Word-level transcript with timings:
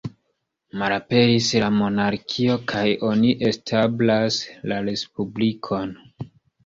Malaperis 0.83 1.49
la 1.63 1.67
monarkio 1.75 2.55
kaj 2.71 2.83
oni 3.11 3.35
establas 3.51 4.41
la 4.73 4.81
Respublikon. 4.89 5.95